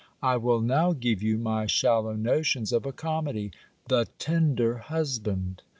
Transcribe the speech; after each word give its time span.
I 0.23 0.35
will 0.37 0.61
now 0.61 0.93
give 0.93 1.21
you 1.21 1.37
my 1.37 1.67
shallow 1.67 2.15
notions 2.15 2.73
of 2.73 2.87
a 2.87 2.91
COMEDY 2.91 3.51
The 3.87 4.07
Tender 4.17 4.79
Husband. 4.79 5.61